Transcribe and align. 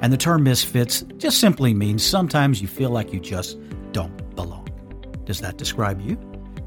And 0.00 0.12
the 0.12 0.16
term 0.16 0.44
misfits 0.44 1.02
just 1.16 1.40
simply 1.40 1.74
means 1.74 2.04
sometimes 2.04 2.62
you 2.62 2.68
feel 2.68 2.90
like 2.90 3.12
you 3.12 3.18
just 3.18 3.58
don't 3.92 4.34
belong. 4.36 4.68
Does 5.24 5.40
that 5.40 5.56
describe 5.56 6.00
you? 6.00 6.16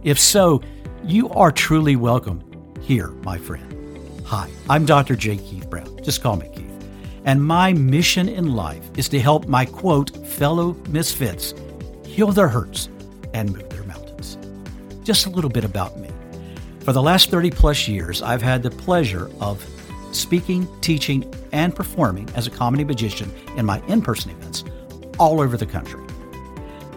If 0.03 0.19
so, 0.19 0.61
you 1.03 1.29
are 1.29 1.51
truly 1.51 1.95
welcome 1.95 2.43
here, 2.81 3.07
my 3.23 3.37
friend. 3.37 3.67
Hi, 4.25 4.49
I'm 4.69 4.85
Dr. 4.85 5.15
J. 5.15 5.37
Keith 5.37 5.69
Brown. 5.69 5.97
Just 6.03 6.21
call 6.21 6.35
me 6.35 6.49
Keith. 6.53 6.67
And 7.23 7.43
my 7.43 7.73
mission 7.73 8.27
in 8.27 8.53
life 8.53 8.89
is 8.97 9.07
to 9.09 9.19
help 9.19 9.47
my 9.47 9.65
quote, 9.65 10.27
fellow 10.27 10.73
misfits 10.89 11.53
heal 12.05 12.31
their 12.31 12.47
hurts 12.47 12.89
and 13.33 13.53
move 13.53 13.69
their 13.69 13.83
mountains. 13.83 14.37
Just 15.03 15.25
a 15.25 15.29
little 15.29 15.49
bit 15.49 15.63
about 15.63 15.97
me. 15.97 16.09
For 16.81 16.93
the 16.93 17.01
last 17.01 17.29
30 17.29 17.51
plus 17.51 17.87
years, 17.87 18.21
I've 18.21 18.41
had 18.41 18.63
the 18.63 18.71
pleasure 18.71 19.29
of 19.39 19.63
speaking, 20.11 20.67
teaching, 20.81 21.31
and 21.51 21.75
performing 21.75 22.29
as 22.35 22.47
a 22.47 22.51
comedy 22.51 22.83
magician 22.83 23.31
in 23.57 23.65
my 23.65 23.81
in 23.87 24.01
person 24.01 24.31
events 24.31 24.63
all 25.19 25.41
over 25.41 25.57
the 25.57 25.65
country. 25.65 26.01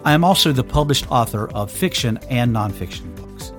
I 0.05 0.13
am 0.13 0.25
also 0.25 0.53
the 0.53 0.65
published 0.65 1.11
author 1.11 1.51
of 1.53 1.71
fiction 1.71 2.19
and 2.29 2.55
nonfiction 2.55 3.15
books. 3.17 3.53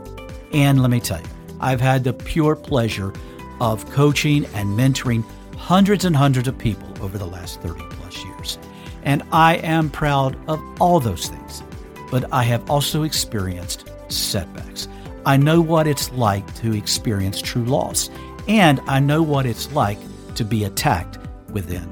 And 0.54 0.82
let 0.82 0.92
me 0.92 1.00
tell 1.00 1.20
you, 1.20 1.28
I've 1.60 1.82
had 1.82 2.04
the 2.04 2.14
pure 2.14 2.56
pleasure 2.56 3.14
of 3.60 3.90
coaching 3.92 4.46
and 4.54 4.78
mentoring 4.78 5.24
hundreds 5.58 6.06
and 6.06 6.16
hundreds 6.16 6.48
of 6.48 6.58
people 6.58 6.88
over 7.02 7.18
the 7.18 7.26
last 7.26 7.62
30 7.62 7.82
plus 7.90 8.24
years. 8.24 8.60
And 9.04 9.24
I 9.32 9.56
am 9.58 9.90
proud 9.90 10.38
of 10.48 10.62
all 10.80 11.00
those 11.00 11.28
things. 11.30 11.64
But 12.12 12.32
I 12.32 12.44
have 12.44 12.70
also 12.70 13.04
experienced 13.04 13.90
setbacks. 14.10 14.88
I 15.26 15.38
know 15.38 15.62
what 15.62 15.88
it's 15.88 16.12
like 16.12 16.54
to 16.58 16.74
experience 16.74 17.42
true 17.42 17.66
loss 17.66 18.10
and 18.48 18.80
I 18.88 19.00
know 19.00 19.22
what 19.22 19.46
it's 19.46 19.72
like 19.72 20.00
to 20.36 20.44
be 20.44 20.64
attacked 20.64 21.18
within 21.52 21.90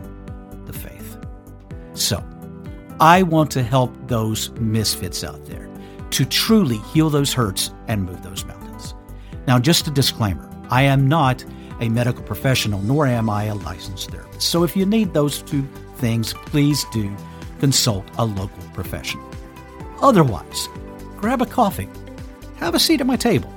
the 0.66 0.74
faith. 0.74 1.18
So, 1.94 2.24
I 3.00 3.24
want 3.24 3.52
to 3.52 3.64
help 3.64 3.96
those 4.08 4.52
misfits 4.52 5.24
out 5.24 5.46
there 5.46 5.70
to 6.12 6.26
truly 6.26 6.78
heal 6.78 7.10
those 7.10 7.34
hurts 7.34 7.72
and 7.88 8.04
move 8.04 8.22
those 8.22 8.46
mountains. 8.46 8.94
Now, 9.48 9.60
just 9.60 9.88
a 9.88 9.92
disclaimer 9.92 10.50
I 10.70 10.84
am 10.84 11.08
not 11.08 11.44
a 11.80 11.90
medical 11.90 12.24
professional, 12.24 12.82
nor 12.82 13.08
am 13.08 13.30
I 13.30 13.46
a 13.46 13.56
licensed 13.56 14.12
therapist. 14.12 14.50
So, 14.50 14.64
if 14.64 14.76
you 14.76 14.86
need 14.86 15.14
those 15.14 15.42
two 15.42 15.68
things, 15.98 16.34
please 16.34 16.86
do 16.92 17.16
consult 17.60 18.06
a 18.18 18.26
local 18.26 18.64
professional. 18.74 19.30
Otherwise, 20.02 20.68
grab 21.18 21.42
a 21.42 21.46
coffee, 21.46 21.90
have 22.58 22.76
a 22.76 22.80
seat 22.80 23.02
at 23.02 23.08
my 23.08 23.16
table, 23.16 23.54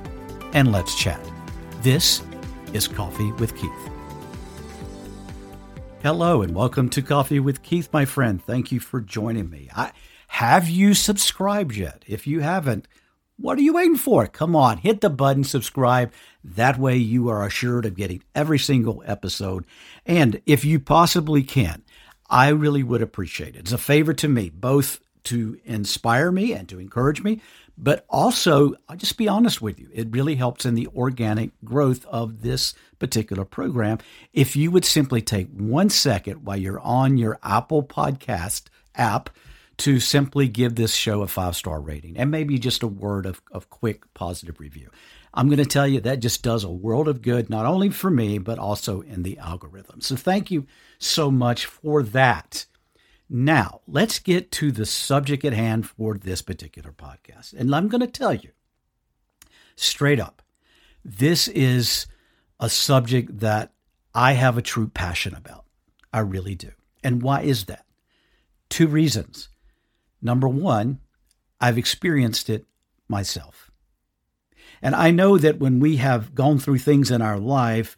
and 0.53 0.71
let's 0.71 0.95
chat. 0.95 1.19
This 1.81 2.21
is 2.73 2.87
Coffee 2.87 3.31
with 3.33 3.55
Keith. 3.55 3.89
Hello 6.03 6.41
and 6.41 6.53
welcome 6.53 6.89
to 6.89 7.01
Coffee 7.01 7.39
with 7.39 7.63
Keith, 7.63 7.89
my 7.91 8.05
friend. 8.05 8.43
Thank 8.43 8.71
you 8.71 8.79
for 8.79 9.01
joining 9.01 9.49
me. 9.49 9.69
I, 9.75 9.91
have 10.27 10.69
you 10.69 10.93
subscribed 10.93 11.75
yet? 11.75 12.03
If 12.07 12.27
you 12.27 12.41
haven't, 12.41 12.87
what 13.37 13.57
are 13.57 13.61
you 13.61 13.73
waiting 13.73 13.95
for? 13.95 14.27
Come 14.27 14.55
on, 14.55 14.77
hit 14.77 15.01
the 15.01 15.09
button, 15.09 15.43
subscribe. 15.43 16.11
That 16.43 16.77
way 16.77 16.97
you 16.97 17.29
are 17.29 17.45
assured 17.45 17.85
of 17.85 17.95
getting 17.95 18.23
every 18.35 18.59
single 18.59 19.03
episode. 19.05 19.65
And 20.05 20.41
if 20.45 20.65
you 20.65 20.79
possibly 20.79 21.43
can, 21.43 21.83
I 22.29 22.49
really 22.49 22.83
would 22.83 23.01
appreciate 23.01 23.55
it. 23.55 23.59
It's 23.59 23.71
a 23.71 23.77
favor 23.77 24.13
to 24.13 24.27
me, 24.27 24.49
both 24.49 24.99
to 25.25 25.59
inspire 25.65 26.31
me 26.31 26.53
and 26.53 26.67
to 26.69 26.79
encourage 26.79 27.21
me, 27.21 27.41
but 27.77 28.05
also, 28.09 28.73
I'll 28.89 28.97
just 28.97 29.17
be 29.17 29.27
honest 29.27 29.61
with 29.61 29.79
you, 29.79 29.89
it 29.93 30.07
really 30.09 30.35
helps 30.35 30.65
in 30.65 30.73
the 30.73 30.87
organic 30.95 31.51
growth 31.63 32.05
of 32.07 32.41
this 32.41 32.73
particular 32.97 33.45
program. 33.45 33.99
If 34.33 34.55
you 34.55 34.71
would 34.71 34.85
simply 34.85 35.21
take 35.21 35.49
one 35.51 35.89
second 35.89 36.43
while 36.43 36.57
you're 36.57 36.79
on 36.79 37.17
your 37.17 37.39
Apple 37.43 37.83
Podcast 37.83 38.63
app 38.95 39.29
to 39.77 39.99
simply 39.99 40.47
give 40.47 40.73
this 40.73 40.95
show 40.95 41.21
a 41.21 41.27
five 41.27 41.55
star 41.55 41.79
rating 41.79 42.17
and 42.17 42.31
maybe 42.31 42.57
just 42.57 42.81
a 42.81 42.87
word 42.87 43.27
of, 43.27 43.41
of 43.51 43.69
quick 43.69 44.11
positive 44.15 44.59
review. 44.59 44.89
I'm 45.33 45.47
going 45.47 45.57
to 45.57 45.65
tell 45.65 45.87
you 45.87 45.99
that 46.01 46.19
just 46.19 46.41
does 46.41 46.63
a 46.63 46.69
world 46.69 47.07
of 47.07 47.21
good, 47.21 47.47
not 47.47 47.67
only 47.67 47.91
for 47.91 48.09
me, 48.09 48.39
but 48.39 48.57
also 48.57 49.01
in 49.01 49.21
the 49.21 49.37
algorithm. 49.37 50.01
So 50.01 50.15
thank 50.15 50.49
you 50.49 50.65
so 50.97 51.29
much 51.29 51.67
for 51.67 52.01
that. 52.01 52.65
Now, 53.29 53.81
let's 53.87 54.19
get 54.19 54.51
to 54.53 54.71
the 54.71 54.85
subject 54.85 55.43
at 55.43 55.53
hand 55.53 55.87
for 55.89 56.17
this 56.17 56.41
particular 56.41 56.91
podcast. 56.91 57.53
And 57.53 57.73
I'm 57.75 57.89
going 57.89 58.01
to 58.01 58.07
tell 58.07 58.33
you 58.33 58.51
straight 59.75 60.19
up 60.19 60.41
this 61.03 61.47
is 61.47 62.07
a 62.59 62.69
subject 62.69 63.39
that 63.39 63.71
I 64.13 64.33
have 64.33 64.57
a 64.57 64.61
true 64.61 64.87
passion 64.87 65.35
about. 65.35 65.65
I 66.11 66.19
really 66.19 66.55
do. 66.55 66.71
And 67.03 67.21
why 67.21 67.41
is 67.41 67.65
that? 67.65 67.85
Two 68.69 68.87
reasons. 68.87 69.49
Number 70.21 70.47
one, 70.47 70.99
I've 71.61 71.77
experienced 71.77 72.49
it 72.49 72.65
myself. 73.07 73.71
And 74.81 74.95
I 74.95 75.11
know 75.11 75.37
that 75.37 75.59
when 75.59 75.79
we 75.79 75.97
have 75.97 76.35
gone 76.35 76.59
through 76.59 76.79
things 76.79 77.11
in 77.11 77.21
our 77.21 77.39
life, 77.39 77.95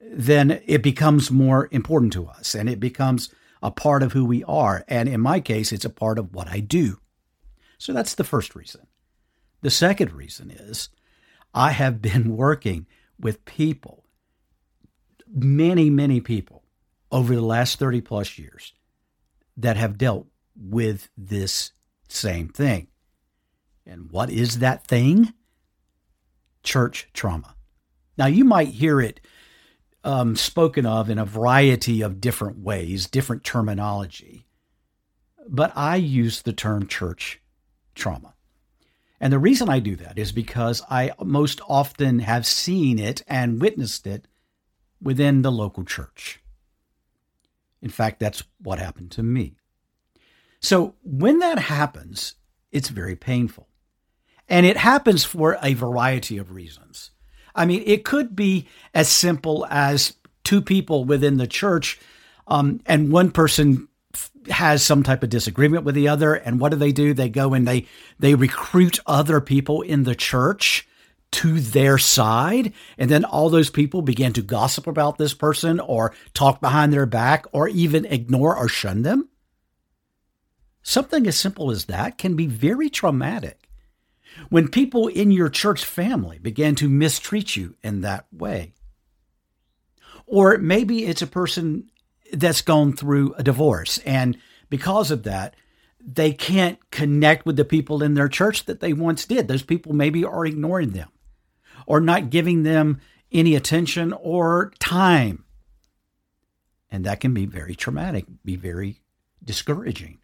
then 0.00 0.62
it 0.66 0.82
becomes 0.82 1.30
more 1.30 1.68
important 1.70 2.12
to 2.14 2.26
us 2.26 2.54
and 2.54 2.68
it 2.68 2.80
becomes 2.80 3.32
a 3.62 3.70
part 3.70 4.02
of 4.02 4.12
who 4.12 4.24
we 4.24 4.42
are. 4.44 4.84
And 4.88 5.08
in 5.08 5.20
my 5.20 5.40
case, 5.40 5.72
it's 5.72 5.84
a 5.84 5.90
part 5.90 6.18
of 6.18 6.34
what 6.34 6.48
I 6.48 6.60
do. 6.60 6.98
So 7.78 7.92
that's 7.92 8.14
the 8.14 8.24
first 8.24 8.54
reason. 8.54 8.86
The 9.60 9.70
second 9.70 10.12
reason 10.12 10.50
is 10.50 10.88
I 11.54 11.70
have 11.70 12.02
been 12.02 12.36
working 12.36 12.86
with 13.18 13.44
people, 13.44 14.04
many, 15.32 15.90
many 15.90 16.20
people 16.20 16.64
over 17.10 17.34
the 17.34 17.42
last 17.42 17.78
30 17.78 18.00
plus 18.00 18.38
years 18.38 18.72
that 19.56 19.76
have 19.76 19.98
dealt 19.98 20.26
with 20.56 21.08
this 21.16 21.72
same 22.08 22.48
thing. 22.48 22.88
And 23.86 24.10
what 24.10 24.30
is 24.30 24.58
that 24.58 24.86
thing? 24.86 25.32
Church 26.62 27.08
trauma. 27.12 27.54
Now, 28.16 28.26
you 28.26 28.44
might 28.44 28.68
hear 28.68 29.00
it 29.00 29.20
um, 30.04 30.36
spoken 30.36 30.86
of 30.86 31.08
in 31.10 31.18
a 31.18 31.24
variety 31.24 32.02
of 32.02 32.20
different 32.20 32.58
ways, 32.58 33.06
different 33.06 33.44
terminology. 33.44 34.46
But 35.48 35.72
I 35.76 35.96
use 35.96 36.42
the 36.42 36.52
term 36.52 36.86
church 36.86 37.40
trauma. 37.94 38.34
And 39.20 39.32
the 39.32 39.38
reason 39.38 39.68
I 39.68 39.78
do 39.78 39.94
that 39.96 40.18
is 40.18 40.32
because 40.32 40.82
I 40.90 41.12
most 41.22 41.60
often 41.68 42.20
have 42.20 42.44
seen 42.44 42.98
it 42.98 43.22
and 43.28 43.60
witnessed 43.60 44.06
it 44.06 44.26
within 45.00 45.42
the 45.42 45.52
local 45.52 45.84
church. 45.84 46.40
In 47.80 47.90
fact, 47.90 48.18
that's 48.20 48.42
what 48.60 48.78
happened 48.78 49.10
to 49.12 49.22
me. 49.22 49.54
So 50.60 50.94
when 51.02 51.40
that 51.40 51.58
happens, 51.58 52.34
it's 52.70 52.88
very 52.88 53.16
painful. 53.16 53.68
And 54.48 54.66
it 54.66 54.76
happens 54.76 55.24
for 55.24 55.58
a 55.62 55.74
variety 55.74 56.38
of 56.38 56.52
reasons. 56.52 57.10
I 57.54 57.66
mean, 57.66 57.82
it 57.86 58.04
could 58.04 58.34
be 58.34 58.66
as 58.94 59.08
simple 59.08 59.66
as 59.70 60.14
two 60.44 60.62
people 60.62 61.04
within 61.04 61.36
the 61.36 61.46
church, 61.46 62.00
um, 62.46 62.80
and 62.86 63.12
one 63.12 63.30
person 63.30 63.88
has 64.50 64.82
some 64.82 65.02
type 65.02 65.22
of 65.22 65.30
disagreement 65.30 65.84
with 65.84 65.94
the 65.94 66.08
other, 66.08 66.34
and 66.34 66.58
what 66.58 66.70
do 66.70 66.76
they 66.76 66.92
do? 66.92 67.14
They 67.14 67.28
go 67.28 67.54
and 67.54 67.66
they 67.66 67.86
they 68.18 68.34
recruit 68.34 68.98
other 69.06 69.40
people 69.40 69.82
in 69.82 70.04
the 70.04 70.14
church 70.14 70.86
to 71.32 71.60
their 71.60 71.98
side. 71.98 72.72
And 72.98 73.10
then 73.10 73.24
all 73.24 73.50
those 73.50 73.70
people 73.70 74.02
begin 74.02 74.32
to 74.34 74.42
gossip 74.42 74.86
about 74.86 75.18
this 75.18 75.34
person 75.34 75.80
or 75.80 76.14
talk 76.34 76.60
behind 76.60 76.92
their 76.92 77.06
back 77.06 77.46
or 77.52 77.68
even 77.68 78.04
ignore 78.04 78.56
or 78.56 78.68
shun 78.68 79.02
them. 79.02 79.28
Something 80.82 81.26
as 81.26 81.36
simple 81.36 81.70
as 81.70 81.86
that 81.86 82.18
can 82.18 82.36
be 82.36 82.46
very 82.46 82.90
traumatic. 82.90 83.68
When 84.48 84.68
people 84.68 85.08
in 85.08 85.30
your 85.30 85.48
church 85.48 85.84
family 85.84 86.38
began 86.38 86.74
to 86.76 86.88
mistreat 86.88 87.56
you 87.56 87.76
in 87.82 88.00
that 88.02 88.26
way. 88.32 88.74
Or 90.26 90.58
maybe 90.58 91.04
it's 91.04 91.22
a 91.22 91.26
person 91.26 91.90
that's 92.32 92.62
gone 92.62 92.94
through 92.94 93.34
a 93.34 93.42
divorce 93.42 93.98
and 93.98 94.38
because 94.70 95.10
of 95.10 95.24
that, 95.24 95.54
they 96.00 96.32
can't 96.32 96.78
connect 96.90 97.44
with 97.44 97.56
the 97.56 97.64
people 97.64 98.02
in 98.02 98.14
their 98.14 98.28
church 98.28 98.64
that 98.64 98.80
they 98.80 98.94
once 98.94 99.26
did. 99.26 99.46
Those 99.46 99.62
people 99.62 99.92
maybe 99.92 100.24
are 100.24 100.46
ignoring 100.46 100.92
them 100.92 101.10
or 101.86 102.00
not 102.00 102.30
giving 102.30 102.62
them 102.62 103.00
any 103.30 103.54
attention 103.54 104.14
or 104.14 104.72
time. 104.78 105.44
And 106.90 107.04
that 107.04 107.20
can 107.20 107.34
be 107.34 107.46
very 107.46 107.74
traumatic, 107.74 108.24
be 108.44 108.56
very 108.56 109.02
discouraging. 109.44 110.20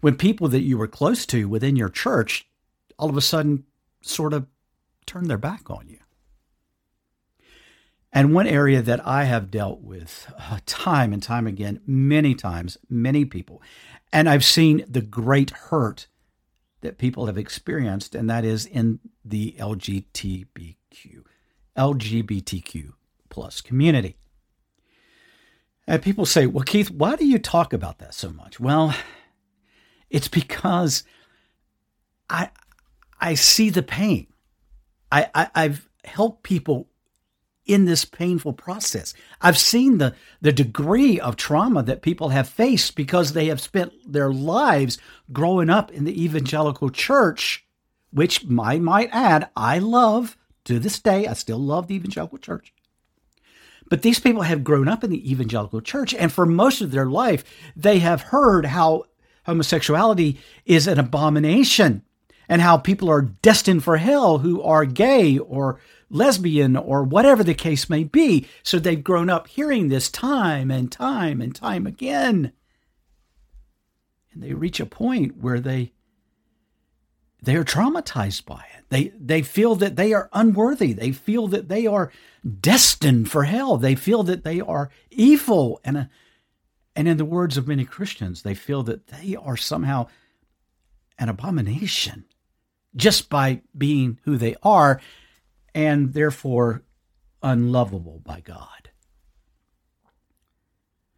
When 0.00 0.16
people 0.16 0.48
that 0.48 0.62
you 0.62 0.76
were 0.76 0.86
close 0.86 1.24
to 1.26 1.48
within 1.48 1.76
your 1.76 1.88
church 1.88 2.46
all 2.98 3.10
of 3.10 3.16
a 3.16 3.20
sudden 3.20 3.64
sort 4.00 4.32
of 4.32 4.46
turn 5.06 5.28
their 5.28 5.38
back 5.38 5.70
on 5.70 5.88
you. 5.88 5.98
And 8.12 8.32
one 8.32 8.46
area 8.46 8.80
that 8.80 9.04
I 9.04 9.24
have 9.24 9.50
dealt 9.50 9.80
with 9.80 10.32
uh, 10.38 10.58
time 10.66 11.12
and 11.12 11.22
time 11.22 11.48
again, 11.48 11.80
many 11.84 12.34
times, 12.34 12.78
many 12.88 13.24
people, 13.24 13.60
and 14.12 14.28
I've 14.28 14.44
seen 14.44 14.84
the 14.88 15.02
great 15.02 15.50
hurt 15.50 16.06
that 16.82 16.98
people 16.98 17.26
have 17.26 17.36
experienced, 17.36 18.14
and 18.14 18.30
that 18.30 18.44
is 18.44 18.66
in 18.66 19.00
the 19.24 19.56
LGBTQ, 19.58 20.76
LGBTQ 21.76 22.92
plus 23.28 23.60
community. 23.60 24.16
And 25.86 26.00
people 26.00 26.26
say, 26.26 26.46
well, 26.46 26.62
Keith, 26.62 26.90
why 26.90 27.16
do 27.16 27.26
you 27.26 27.38
talk 27.38 27.72
about 27.72 27.98
that 27.98 28.14
so 28.14 28.30
much? 28.30 28.60
Well, 28.60 28.94
it's 30.08 30.28
because 30.28 31.02
I 32.30 32.50
I 33.24 33.34
see 33.34 33.70
the 33.70 33.82
pain. 33.82 34.26
I, 35.10 35.30
I 35.34 35.48
I've 35.54 35.88
helped 36.04 36.42
people 36.42 36.88
in 37.64 37.86
this 37.86 38.04
painful 38.04 38.52
process. 38.52 39.14
I've 39.40 39.56
seen 39.56 39.96
the, 39.96 40.14
the 40.42 40.52
degree 40.52 41.18
of 41.18 41.36
trauma 41.36 41.82
that 41.84 42.02
people 42.02 42.28
have 42.28 42.46
faced 42.46 42.94
because 42.94 43.32
they 43.32 43.46
have 43.46 43.62
spent 43.62 43.94
their 44.06 44.30
lives 44.30 44.98
growing 45.32 45.70
up 45.70 45.90
in 45.90 46.04
the 46.04 46.22
evangelical 46.22 46.90
church, 46.90 47.64
which 48.10 48.44
I 48.60 48.78
might 48.78 49.08
add, 49.10 49.48
I 49.56 49.78
love 49.78 50.36
to 50.64 50.78
this 50.78 51.00
day. 51.00 51.26
I 51.26 51.32
still 51.32 51.58
love 51.58 51.86
the 51.86 51.94
evangelical 51.94 52.36
church. 52.36 52.74
But 53.88 54.02
these 54.02 54.20
people 54.20 54.42
have 54.42 54.64
grown 54.64 54.86
up 54.86 55.02
in 55.02 55.08
the 55.08 55.30
evangelical 55.30 55.80
church, 55.80 56.12
and 56.12 56.30
for 56.30 56.44
most 56.44 56.82
of 56.82 56.90
their 56.90 57.06
life, 57.06 57.42
they 57.74 58.00
have 58.00 58.20
heard 58.20 58.66
how 58.66 59.04
homosexuality 59.46 60.38
is 60.66 60.86
an 60.86 60.98
abomination 60.98 62.02
and 62.48 62.62
how 62.62 62.76
people 62.76 63.10
are 63.10 63.22
destined 63.22 63.84
for 63.84 63.96
hell 63.96 64.38
who 64.38 64.62
are 64.62 64.84
gay 64.84 65.38
or 65.38 65.80
lesbian 66.10 66.76
or 66.76 67.02
whatever 67.02 67.42
the 67.42 67.54
case 67.54 67.90
may 67.90 68.04
be. 68.04 68.46
So 68.62 68.78
they've 68.78 69.02
grown 69.02 69.30
up 69.30 69.48
hearing 69.48 69.88
this 69.88 70.10
time 70.10 70.70
and 70.70 70.90
time 70.90 71.40
and 71.40 71.54
time 71.54 71.86
again. 71.86 72.52
And 74.32 74.42
they 74.42 74.52
reach 74.52 74.80
a 74.80 74.86
point 74.86 75.36
where 75.38 75.60
they 75.60 75.92
they 77.42 77.56
are 77.56 77.64
traumatized 77.64 78.46
by 78.46 78.64
it. 78.76 78.84
They 78.88 79.12
they 79.18 79.42
feel 79.42 79.74
that 79.76 79.96
they 79.96 80.12
are 80.12 80.30
unworthy. 80.32 80.92
They 80.92 81.12
feel 81.12 81.46
that 81.48 81.68
they 81.68 81.86
are 81.86 82.10
destined 82.60 83.30
for 83.30 83.44
hell. 83.44 83.76
They 83.76 83.94
feel 83.94 84.22
that 84.24 84.44
they 84.44 84.60
are 84.60 84.90
evil 85.10 85.80
and 85.84 85.96
a, 85.96 86.10
and 86.96 87.08
in 87.08 87.16
the 87.16 87.24
words 87.24 87.56
of 87.56 87.68
many 87.68 87.84
Christians, 87.84 88.42
they 88.42 88.54
feel 88.54 88.82
that 88.84 89.08
they 89.08 89.36
are 89.36 89.56
somehow 89.56 90.06
an 91.18 91.28
abomination 91.28 92.24
just 92.96 93.28
by 93.28 93.62
being 93.76 94.18
who 94.24 94.36
they 94.36 94.56
are 94.62 95.00
and 95.74 96.12
therefore 96.12 96.82
unlovable 97.42 98.20
by 98.24 98.40
God. 98.40 98.90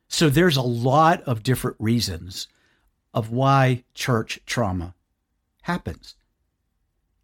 So 0.08 0.31
there's 0.31 0.56
a 0.56 0.62
lot 0.62 1.23
of 1.23 1.43
different 1.43 1.76
reasons 1.78 2.49
of 3.12 3.31
why 3.31 3.84
church 3.94 4.40
trauma 4.46 4.94
happens. 5.62 6.14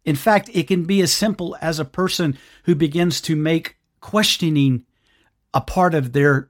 In 0.05 0.15
fact, 0.15 0.49
it 0.53 0.67
can 0.67 0.83
be 0.83 1.01
as 1.01 1.13
simple 1.13 1.55
as 1.61 1.79
a 1.79 1.85
person 1.85 2.37
who 2.65 2.75
begins 2.75 3.21
to 3.21 3.35
make 3.35 3.77
questioning 4.01 4.85
a 5.53 5.61
part 5.61 5.93
of 5.93 6.13
their 6.13 6.49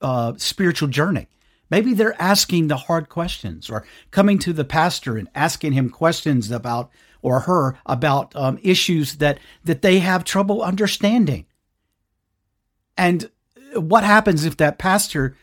uh, 0.00 0.32
spiritual 0.36 0.88
journey. 0.88 1.28
Maybe 1.70 1.92
they're 1.92 2.20
asking 2.20 2.68
the 2.68 2.76
hard 2.76 3.08
questions 3.08 3.68
or 3.68 3.84
coming 4.10 4.38
to 4.40 4.52
the 4.52 4.64
pastor 4.64 5.18
and 5.18 5.28
asking 5.34 5.72
him 5.72 5.90
questions 5.90 6.50
about 6.50 6.90
or 7.22 7.40
her 7.40 7.78
about 7.86 8.34
um, 8.36 8.58
issues 8.62 9.16
that 9.16 9.38
that 9.64 9.82
they 9.82 9.98
have 9.98 10.24
trouble 10.24 10.62
understanding. 10.62 11.46
And 12.96 13.30
what 13.74 14.04
happens 14.04 14.44
if 14.44 14.56
that 14.58 14.78
pastor 14.78 15.36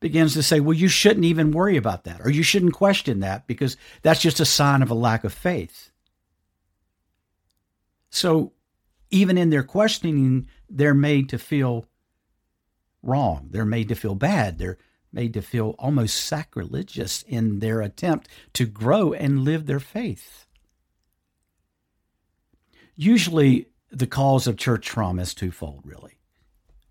begins 0.00 0.34
to 0.34 0.42
say, 0.42 0.60
"Well, 0.60 0.76
you 0.76 0.88
shouldn't 0.88 1.26
even 1.26 1.52
worry 1.52 1.76
about 1.76 2.04
that, 2.04 2.20
or 2.24 2.30
you 2.30 2.42
shouldn't 2.42 2.74
question 2.74 3.20
that 3.20 3.46
because 3.46 3.76
that's 4.02 4.20
just 4.22 4.40
a 4.40 4.44
sign 4.44 4.82
of 4.82 4.90
a 4.90 4.94
lack 4.94 5.24
of 5.24 5.32
faith." 5.32 5.90
So, 8.10 8.52
even 9.10 9.38
in 9.38 9.50
their 9.50 9.62
questioning, 9.62 10.48
they're 10.68 10.94
made 10.94 11.28
to 11.30 11.38
feel 11.38 11.86
wrong. 13.02 13.48
They're 13.50 13.64
made 13.64 13.88
to 13.88 13.94
feel 13.94 14.14
bad. 14.14 14.58
They're 14.58 14.78
made 15.12 15.34
to 15.34 15.42
feel 15.42 15.74
almost 15.78 16.16
sacrilegious 16.24 17.22
in 17.26 17.58
their 17.58 17.80
attempt 17.80 18.28
to 18.54 18.66
grow 18.66 19.12
and 19.12 19.44
live 19.44 19.66
their 19.66 19.80
faith. 19.80 20.46
Usually, 23.02 23.66
the 23.90 24.06
cause 24.06 24.46
of 24.46 24.58
church 24.58 24.84
trauma 24.84 25.22
is 25.22 25.32
twofold, 25.32 25.80
really. 25.86 26.18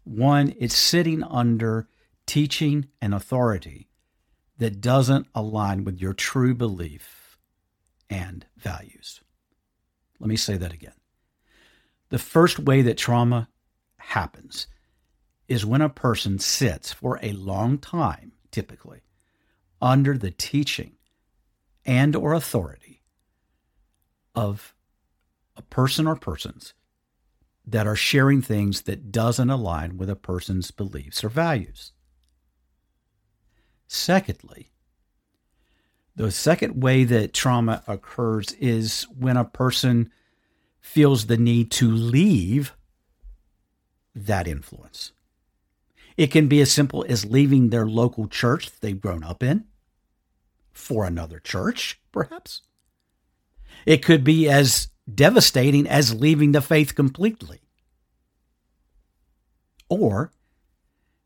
One, 0.05 0.55
it's 0.57 0.75
sitting 0.75 1.21
under 1.21 1.87
teaching 2.25 2.87
and 2.99 3.13
authority 3.13 3.89
that 4.57 4.81
doesn't 4.81 5.27
align 5.35 5.83
with 5.83 6.01
your 6.01 6.13
true 6.13 6.55
belief 6.55 7.37
and 8.09 8.43
values. 8.57 9.21
Let 10.19 10.29
me 10.29 10.35
say 10.35 10.57
that 10.57 10.73
again. 10.73 10.95
The 12.09 12.17
first 12.17 12.57
way 12.57 12.81
that 12.81 12.97
trauma 12.97 13.47
happens 13.97 14.65
is 15.47 15.63
when 15.63 15.83
a 15.83 15.89
person 15.89 16.39
sits 16.39 16.91
for 16.91 17.19
a 17.21 17.33
long 17.33 17.77
time, 17.77 18.31
typically, 18.49 19.01
under 19.79 20.17
the 20.17 20.31
teaching 20.31 20.93
and 21.85 22.15
or 22.15 22.33
authority 22.33 23.03
of 24.33 24.73
person 25.69 26.07
or 26.07 26.15
persons 26.15 26.73
that 27.65 27.87
are 27.87 27.95
sharing 27.95 28.41
things 28.41 28.81
that 28.83 29.11
doesn't 29.11 29.49
align 29.49 29.97
with 29.97 30.09
a 30.09 30.15
person's 30.15 30.71
beliefs 30.71 31.23
or 31.23 31.29
values. 31.29 31.91
Secondly, 33.87 34.71
the 36.15 36.31
second 36.31 36.81
way 36.81 37.03
that 37.05 37.33
trauma 37.33 37.83
occurs 37.87 38.51
is 38.53 39.03
when 39.17 39.37
a 39.37 39.45
person 39.45 40.11
feels 40.81 41.27
the 41.27 41.37
need 41.37 41.71
to 41.71 41.89
leave 41.89 42.75
that 44.13 44.47
influence. 44.47 45.11
It 46.17 46.27
can 46.27 46.47
be 46.47 46.59
as 46.59 46.71
simple 46.71 47.05
as 47.07 47.25
leaving 47.25 47.69
their 47.69 47.87
local 47.87 48.27
church 48.27 48.69
they've 48.81 48.99
grown 48.99 49.23
up 49.23 49.41
in 49.41 49.65
for 50.73 51.05
another 51.05 51.39
church, 51.39 51.99
perhaps. 52.11 52.61
It 53.85 54.03
could 54.03 54.23
be 54.23 54.49
as 54.49 54.88
devastating 55.15 55.87
as 55.87 56.13
leaving 56.13 56.51
the 56.51 56.61
faith 56.61 56.95
completely. 56.95 57.61
Or 59.89 60.31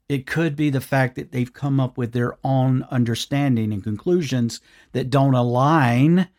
it 0.09 0.25
could 0.25 0.55
be 0.55 0.69
the 0.69 0.81
fact 0.81 1.15
that 1.15 1.31
they've 1.31 1.53
come 1.53 1.79
up 1.79 1.97
with 1.97 2.11
their 2.11 2.37
own 2.43 2.83
understanding 2.83 3.73
and 3.73 3.83
conclusions 3.83 4.61
that 4.91 5.09
don't 5.09 5.33
align 5.33 6.29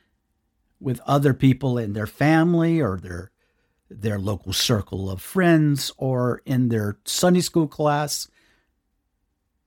with 0.80 1.00
other 1.06 1.34
people 1.34 1.78
in 1.78 1.92
their 1.92 2.06
family 2.06 2.80
or 2.80 2.98
their 2.98 3.30
their 3.90 4.18
local 4.18 4.52
circle 4.52 5.10
of 5.10 5.20
friends 5.20 5.92
or 5.98 6.42
in 6.46 6.68
their 6.68 6.98
Sunday 7.04 7.40
school 7.40 7.68
class 7.68 8.28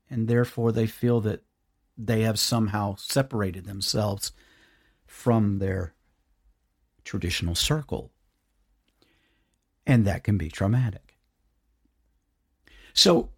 and 0.09 0.27
therefore 0.27 0.71
they 0.71 0.87
feel 0.87 1.21
that 1.21 1.43
they 1.97 2.21
have 2.21 2.39
somehow 2.39 2.95
separated 2.95 3.65
themselves 3.65 4.31
from 5.05 5.59
their 5.59 5.93
traditional 7.07 7.55
circle. 7.55 8.11
And 9.85 10.05
that 10.05 10.23
can 10.23 10.37
be 10.37 10.49
traumatic. 10.49 11.17
So, 12.93 13.29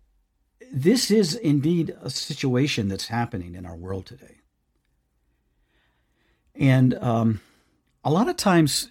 this 0.72 1.10
is 1.10 1.36
indeed 1.36 1.96
a 2.02 2.10
situation 2.10 2.90
that's 2.90 3.08
happening 3.08 3.56
in 3.56 3.66
our 3.66 3.76
world 3.76 4.06
today. 4.06 4.42
And 6.56 6.94
um, 6.96 7.42
a 8.04 8.12
lot 8.12 8.30
of 8.30 8.36
times, 8.36 8.90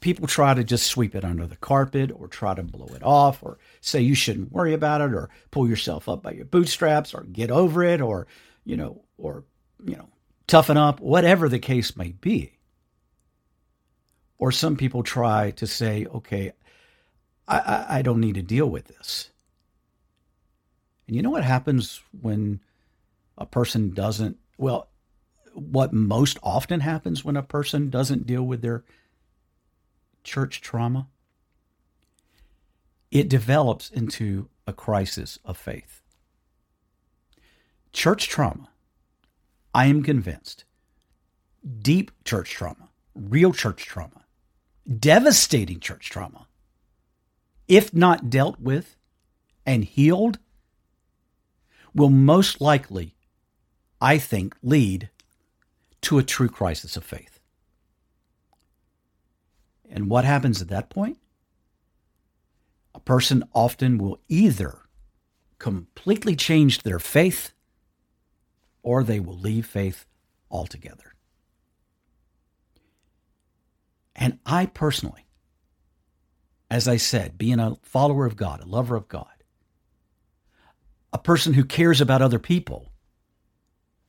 people 0.00 0.26
try 0.26 0.54
to 0.54 0.64
just 0.64 0.86
sweep 0.86 1.14
it 1.14 1.24
under 1.24 1.46
the 1.46 1.56
carpet 1.56 2.10
or 2.14 2.28
try 2.28 2.54
to 2.54 2.62
blow 2.62 2.94
it 2.94 3.02
off 3.02 3.42
or 3.42 3.58
say 3.80 4.00
you 4.00 4.14
shouldn't 4.14 4.52
worry 4.52 4.74
about 4.74 5.00
it 5.00 5.12
or 5.12 5.28
pull 5.50 5.68
yourself 5.68 6.08
up 6.08 6.22
by 6.22 6.32
your 6.32 6.44
bootstraps 6.44 7.14
or 7.14 7.22
get 7.24 7.50
over 7.50 7.82
it 7.82 8.00
or, 8.00 8.26
you 8.64 8.76
know, 8.76 9.02
or, 9.18 9.44
you 9.84 9.96
know, 9.96 10.08
toughen 10.46 10.76
up, 10.76 11.00
whatever 11.00 11.48
the 11.48 11.58
case 11.58 11.96
may 11.96 12.12
be. 12.12 12.55
Or 14.38 14.52
some 14.52 14.76
people 14.76 15.02
try 15.02 15.50
to 15.52 15.66
say, 15.66 16.06
okay, 16.06 16.52
I, 17.48 17.58
I, 17.58 17.86
I 17.98 18.02
don't 18.02 18.20
need 18.20 18.34
to 18.34 18.42
deal 18.42 18.68
with 18.68 18.86
this. 18.86 19.30
And 21.06 21.16
you 21.16 21.22
know 21.22 21.30
what 21.30 21.44
happens 21.44 22.00
when 22.20 22.60
a 23.38 23.46
person 23.46 23.94
doesn't, 23.94 24.38
well, 24.58 24.88
what 25.54 25.92
most 25.92 26.38
often 26.42 26.80
happens 26.80 27.24
when 27.24 27.36
a 27.36 27.42
person 27.42 27.88
doesn't 27.88 28.26
deal 28.26 28.42
with 28.42 28.60
their 28.60 28.84
church 30.24 30.60
trauma? 30.60 31.08
It 33.10 33.28
develops 33.28 33.88
into 33.88 34.48
a 34.66 34.72
crisis 34.72 35.38
of 35.44 35.56
faith. 35.56 36.02
Church 37.92 38.28
trauma, 38.28 38.68
I 39.72 39.86
am 39.86 40.02
convinced, 40.02 40.64
deep 41.80 42.10
church 42.24 42.50
trauma, 42.50 42.90
real 43.14 43.54
church 43.54 43.86
trauma, 43.86 44.25
devastating 44.86 45.80
church 45.80 46.10
trauma, 46.10 46.46
if 47.68 47.92
not 47.92 48.30
dealt 48.30 48.60
with 48.60 48.96
and 49.64 49.84
healed, 49.84 50.38
will 51.94 52.10
most 52.10 52.60
likely, 52.60 53.16
I 54.00 54.18
think, 54.18 54.54
lead 54.62 55.10
to 56.02 56.18
a 56.18 56.22
true 56.22 56.48
crisis 56.48 56.96
of 56.96 57.04
faith. 57.04 57.40
And 59.90 60.10
what 60.10 60.24
happens 60.24 60.60
at 60.60 60.68
that 60.68 60.90
point? 60.90 61.18
A 62.94 63.00
person 63.00 63.44
often 63.54 63.98
will 63.98 64.20
either 64.28 64.82
completely 65.58 66.36
change 66.36 66.82
their 66.82 66.98
faith 66.98 67.52
or 68.82 69.02
they 69.02 69.18
will 69.18 69.38
leave 69.38 69.66
faith 69.66 70.06
altogether. 70.50 71.15
And 74.16 74.38
I 74.46 74.66
personally, 74.66 75.26
as 76.70 76.88
I 76.88 76.96
said, 76.96 77.38
being 77.38 77.60
a 77.60 77.76
follower 77.82 78.24
of 78.24 78.36
God, 78.36 78.62
a 78.62 78.66
lover 78.66 78.96
of 78.96 79.08
God, 79.08 79.26
a 81.12 81.18
person 81.18 81.52
who 81.52 81.64
cares 81.64 82.00
about 82.00 82.22
other 82.22 82.38
people, 82.38 82.90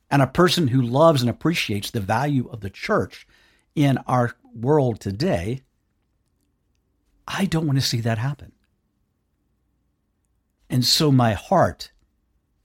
and 0.10 0.22
a 0.22 0.28
person 0.28 0.70
who 0.70 0.82
loves 0.82 1.22
and 1.22 1.30
appreciates 1.30 1.92
the 1.92 2.00
value 2.00 2.48
of 2.50 2.62
the 2.62 2.70
church 2.70 3.28
in 3.76 3.98
our 4.08 4.34
world 4.56 5.02
today, 5.02 5.62
I 7.28 7.46
don't 7.46 7.68
want 7.68 7.78
to 7.78 7.86
see 7.86 8.00
that 8.02 8.18
happen. 8.18 8.54
And 10.70 10.86
so 10.86 11.12
my 11.12 11.34
heart, 11.34 11.92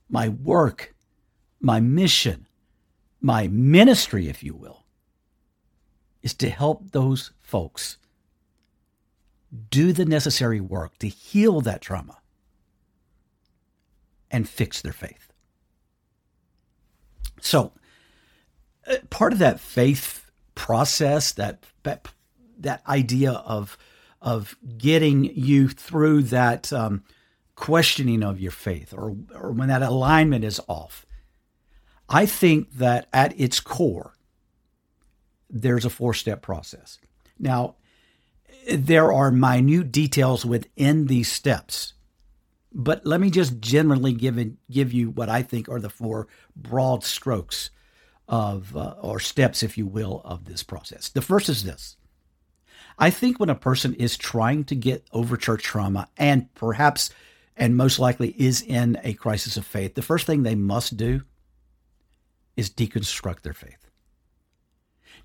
my 0.08 0.28
work, 0.28 0.94
my 1.60 1.80
mission, 1.80 2.46
my 3.20 3.48
ministry, 3.48 4.28
if 4.28 4.42
you 4.42 4.54
will, 4.54 4.81
is 6.22 6.34
to 6.34 6.50
help 6.50 6.92
those 6.92 7.32
folks 7.40 7.98
do 9.70 9.92
the 9.92 10.04
necessary 10.04 10.60
work 10.60 10.98
to 10.98 11.08
heal 11.08 11.60
that 11.60 11.80
trauma 11.80 12.18
and 14.30 14.48
fix 14.48 14.80
their 14.80 14.92
faith. 14.92 15.32
So, 17.40 17.72
uh, 18.86 18.96
part 19.10 19.32
of 19.32 19.38
that 19.40 19.60
faith 19.60 20.30
process, 20.54 21.32
that 21.32 21.64
that, 21.82 22.08
that 22.58 22.82
idea 22.86 23.32
of 23.32 23.76
of 24.20 24.56
getting 24.78 25.24
you 25.24 25.68
through 25.68 26.22
that 26.22 26.72
um, 26.72 27.02
questioning 27.56 28.22
of 28.22 28.40
your 28.40 28.52
faith, 28.52 28.94
or 28.94 29.16
or 29.34 29.52
when 29.52 29.68
that 29.68 29.82
alignment 29.82 30.44
is 30.44 30.60
off, 30.68 31.04
I 32.08 32.26
think 32.26 32.72
that 32.74 33.08
at 33.12 33.38
its 33.38 33.60
core, 33.60 34.14
there's 35.52 35.84
a 35.84 35.90
four 35.90 36.14
step 36.14 36.42
process. 36.42 36.98
Now, 37.38 37.76
there 38.68 39.12
are 39.12 39.30
minute 39.30 39.92
details 39.92 40.44
within 40.44 41.06
these 41.06 41.30
steps 41.30 41.94
but 42.74 43.04
let 43.06 43.20
me 43.20 43.30
just 43.30 43.60
generally 43.60 44.12
give 44.12 44.38
it, 44.38 44.52
give 44.70 44.92
you 44.92 45.10
what 45.10 45.28
I 45.28 45.42
think 45.42 45.68
are 45.68 45.80
the 45.80 45.90
four 45.90 46.28
broad 46.56 47.04
strokes 47.04 47.70
of 48.28 48.76
uh, 48.76 48.94
or 49.00 49.20
steps, 49.20 49.62
if 49.62 49.76
you 49.76 49.86
will, 49.86 50.22
of 50.24 50.44
this 50.44 50.62
process. 50.62 51.08
The 51.08 51.22
first 51.22 51.48
is 51.48 51.64
this. 51.64 51.96
I 52.98 53.10
think 53.10 53.38
when 53.38 53.50
a 53.50 53.54
person 53.54 53.94
is 53.94 54.16
trying 54.16 54.64
to 54.64 54.74
get 54.74 55.06
over 55.12 55.36
church 55.36 55.62
trauma 55.62 56.08
and 56.16 56.52
perhaps 56.54 57.10
and 57.56 57.76
most 57.76 57.98
likely 57.98 58.30
is 58.38 58.62
in 58.62 58.98
a 59.02 59.14
crisis 59.14 59.56
of 59.56 59.66
faith, 59.66 59.94
the 59.94 60.02
first 60.02 60.26
thing 60.26 60.42
they 60.42 60.54
must 60.54 60.96
do 60.96 61.22
is 62.56 62.70
deconstruct 62.70 63.42
their 63.42 63.54
faith. 63.54 63.81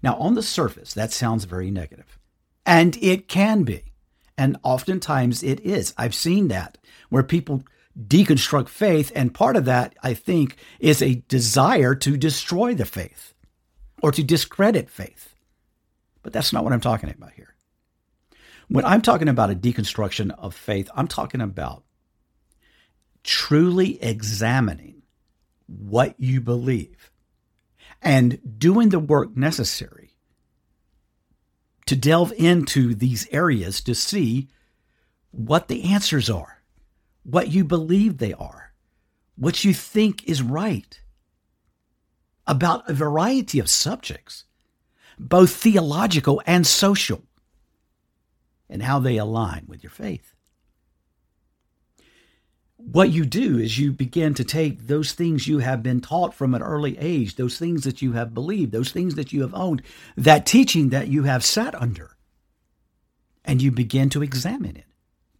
Now, 0.03 0.15
on 0.15 0.35
the 0.35 0.43
surface, 0.43 0.93
that 0.93 1.11
sounds 1.11 1.45
very 1.45 1.71
negative, 1.71 2.19
and 2.65 2.97
it 3.01 3.27
can 3.27 3.63
be. 3.63 3.83
And 4.37 4.57
oftentimes 4.61 5.41
it 5.41 5.59
is. 5.61 5.93
I've 5.97 6.13
seen 6.13 6.49
that 6.49 6.77
where 7.09 7.23
people 7.23 7.63
deconstruct 7.97 8.69
faith. 8.69 9.11
And 9.15 9.33
part 9.33 9.55
of 9.55 9.65
that, 9.65 9.95
I 10.03 10.13
think, 10.13 10.57
is 10.79 11.01
a 11.01 11.23
desire 11.27 11.95
to 11.95 12.17
destroy 12.17 12.75
the 12.75 12.85
faith 12.85 13.33
or 14.01 14.11
to 14.11 14.23
discredit 14.23 14.89
faith. 14.89 15.33
But 16.21 16.33
that's 16.33 16.53
not 16.53 16.63
what 16.63 16.73
I'm 16.73 16.81
talking 16.81 17.09
about 17.09 17.31
here. 17.31 17.55
When 18.67 18.85
I'm 18.85 19.01
talking 19.01 19.29
about 19.29 19.49
a 19.49 19.55
deconstruction 19.55 20.31
of 20.37 20.53
faith, 20.53 20.89
I'm 20.93 21.07
talking 21.07 21.41
about 21.41 21.83
truly 23.23 24.01
examining 24.03 25.01
what 25.67 26.15
you 26.19 26.41
believe 26.41 27.11
and 28.01 28.39
doing 28.59 28.89
the 28.89 28.99
work 28.99 29.35
necessary 29.35 30.11
to 31.85 31.95
delve 31.95 32.33
into 32.37 32.93
these 32.93 33.27
areas 33.31 33.81
to 33.81 33.95
see 33.95 34.49
what 35.31 35.67
the 35.67 35.83
answers 35.85 36.29
are, 36.29 36.61
what 37.23 37.49
you 37.49 37.63
believe 37.63 38.17
they 38.17 38.33
are, 38.33 38.73
what 39.35 39.63
you 39.63 39.73
think 39.73 40.27
is 40.27 40.41
right 40.41 41.01
about 42.45 42.89
a 42.89 42.93
variety 42.93 43.59
of 43.59 43.69
subjects, 43.69 44.45
both 45.19 45.51
theological 45.51 46.41
and 46.45 46.65
social, 46.65 47.23
and 48.69 48.83
how 48.83 48.99
they 48.99 49.17
align 49.17 49.63
with 49.67 49.83
your 49.83 49.91
faith 49.91 50.33
what 52.77 53.09
you 53.09 53.25
do 53.25 53.57
is 53.57 53.79
you 53.79 53.91
begin 53.91 54.33
to 54.35 54.43
take 54.43 54.85
those 54.85 55.11
things 55.11 55.47
you 55.47 55.59
have 55.59 55.81
been 55.81 55.99
taught 55.99 56.33
from 56.33 56.53
an 56.53 56.61
early 56.61 56.97
age, 56.99 57.35
those 57.35 57.57
things 57.57 57.83
that 57.83 58.01
you 58.01 58.13
have 58.13 58.33
believed, 58.33 58.71
those 58.71 58.91
things 58.91 59.15
that 59.15 59.33
you 59.33 59.41
have 59.41 59.53
owned, 59.55 59.81
that 60.15 60.45
teaching 60.45 60.89
that 60.89 61.07
you 61.07 61.23
have 61.23 61.43
sat 61.43 61.73
under, 61.75 62.15
and 63.43 63.61
you 63.61 63.71
begin 63.71 64.09
to 64.09 64.21
examine 64.21 64.75
it 64.75 64.85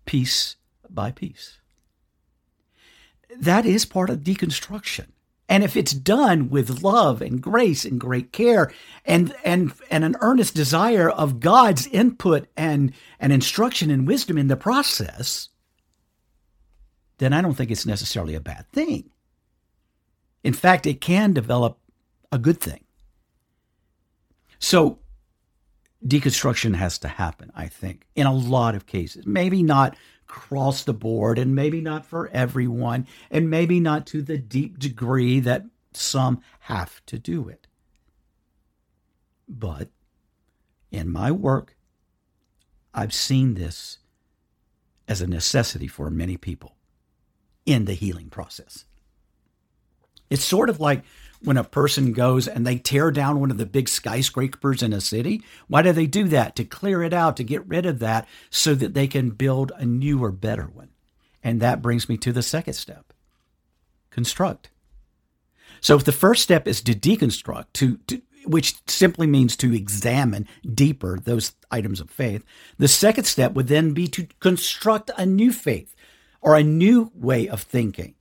piece 0.05 0.55
by 0.89 1.11
piece. 1.11 1.59
That 3.39 3.65
is 3.65 3.85
part 3.85 4.09
of 4.09 4.19
deconstruction. 4.19 5.07
And 5.49 5.63
if 5.63 5.77
it's 5.77 5.93
done 5.93 6.49
with 6.49 6.81
love 6.81 7.21
and 7.21 7.41
grace 7.41 7.85
and 7.85 7.99
great 7.99 8.33
care 8.33 8.71
and, 9.05 9.33
and, 9.45 9.73
and 9.89 10.03
an 10.03 10.15
earnest 10.19 10.55
desire 10.55 11.09
of 11.09 11.39
God's 11.39 11.87
input 11.87 12.47
and, 12.57 12.93
and 13.19 13.31
instruction 13.31 13.89
and 13.89 14.07
wisdom 14.07 14.37
in 14.37 14.47
the 14.47 14.57
process, 14.57 15.49
then 17.17 17.33
I 17.33 17.41
don't 17.41 17.53
think 17.53 17.71
it's 17.71 17.85
necessarily 17.85 18.35
a 18.35 18.39
bad 18.39 18.67
thing. 18.71 19.09
In 20.43 20.53
fact, 20.53 20.85
it 20.85 21.01
can 21.01 21.33
develop 21.33 21.79
a 22.31 22.37
good 22.37 22.59
thing. 22.59 22.83
So, 24.59 24.99
deconstruction 26.05 26.75
has 26.75 26.97
to 26.99 27.07
happen, 27.07 27.51
I 27.55 27.67
think, 27.67 28.07
in 28.15 28.27
a 28.27 28.33
lot 28.33 28.75
of 28.75 28.85
cases. 28.85 29.25
Maybe 29.25 29.63
not 29.63 29.95
across 30.23 30.83
the 30.83 30.93
board, 30.93 31.39
and 31.39 31.55
maybe 31.55 31.81
not 31.81 32.05
for 32.05 32.29
everyone, 32.29 33.07
and 33.31 33.49
maybe 33.49 33.79
not 33.79 34.05
to 34.07 34.21
the 34.21 34.37
deep 34.37 34.77
degree 34.77 35.39
that 35.39 35.65
some 35.93 36.41
have 36.61 37.03
to 37.07 37.17
do 37.17 37.49
it. 37.49 37.67
But 39.47 39.89
in 40.91 41.09
my 41.09 41.31
work, 41.31 41.75
I've 42.93 43.13
seen 43.13 43.53
this 43.53 43.99
as 45.07 45.21
a 45.21 45.27
necessity 45.27 45.87
for 45.87 46.09
many 46.09 46.35
people 46.35 46.76
in 47.67 47.85
the 47.85 47.93
healing 47.93 48.29
process. 48.29 48.85
It's 50.31 50.43
sort 50.43 50.69
of 50.69 50.79
like 50.79 51.03
when 51.43 51.57
a 51.57 51.63
person 51.63 52.13
goes 52.13 52.47
and 52.47 52.65
they 52.65 52.77
tear 52.77 53.11
down 53.11 53.39
one 53.39 53.51
of 53.51 53.57
the 53.57 53.65
big 53.65 53.87
skyscrapers 53.87 54.81
in 54.81 54.93
a 54.93 55.01
city. 55.01 55.43
Why 55.67 55.83
do 55.83 55.91
they 55.91 56.07
do 56.07 56.27
that? 56.29 56.55
To 56.55 56.63
clear 56.63 57.03
it 57.03 57.13
out, 57.13 57.37
to 57.37 57.43
get 57.43 57.67
rid 57.67 57.85
of 57.85 57.99
that 57.99 58.27
so 58.49 58.73
that 58.73 58.95
they 58.95 59.07
can 59.07 59.29
build 59.29 59.71
a 59.75 59.85
newer, 59.85 60.31
better 60.31 60.65
one. 60.65 60.89
And 61.43 61.61
that 61.61 61.83
brings 61.83 62.09
me 62.09 62.17
to 62.17 62.31
the 62.31 62.41
second 62.41 62.73
step 62.73 63.13
construct. 64.09 64.71
So 65.79 65.95
if 65.95 66.05
the 66.05 66.11
first 66.11 66.41
step 66.41 66.67
is 66.67 66.81
to 66.81 66.93
deconstruct, 66.93 67.65
to, 67.73 67.97
to 68.07 68.21
which 68.47 68.75
simply 68.87 69.27
means 69.27 69.55
to 69.57 69.73
examine 69.73 70.47
deeper 70.73 71.19
those 71.19 71.53
items 71.69 71.99
of 71.99 72.09
faith. 72.09 72.45
The 72.77 72.87
second 72.87 73.25
step 73.25 73.53
would 73.53 73.67
then 73.67 73.93
be 73.93 74.07
to 74.09 74.27
construct 74.39 75.11
a 75.17 75.25
new 75.25 75.51
faith 75.51 75.95
or 76.41 76.55
a 76.55 76.63
new 76.63 77.11
way 77.13 77.47
of 77.47 77.61
thinking. 77.61 78.15